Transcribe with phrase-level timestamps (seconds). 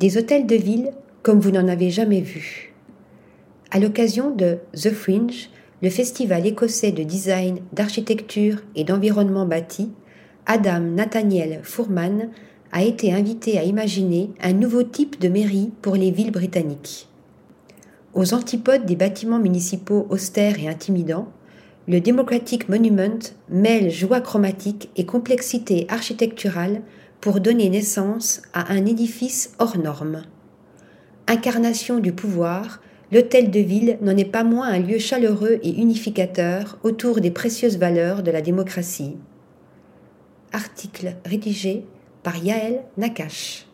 [0.00, 2.72] Des hôtels de ville comme vous n'en avez jamais vu.
[3.70, 5.50] À l'occasion de The Fringe,
[5.82, 9.90] le festival écossais de design, d'architecture et d'environnement bâti,
[10.46, 12.30] Adam Nathaniel Fourman
[12.72, 17.06] a été invité à imaginer un nouveau type de mairie pour les villes britanniques.
[18.14, 21.28] Aux antipodes des bâtiments municipaux austères et intimidants,
[21.88, 23.18] le Democratic Monument
[23.50, 26.80] mêle joie chromatique et complexité architecturale
[27.20, 30.22] pour donner naissance à un édifice hors norme.
[31.26, 32.80] Incarnation du pouvoir,
[33.12, 37.78] l'hôtel de ville n'en est pas moins un lieu chaleureux et unificateur autour des précieuses
[37.78, 39.16] valeurs de la démocratie.
[40.52, 41.84] Article rédigé
[42.22, 43.69] par Yaël Nakache.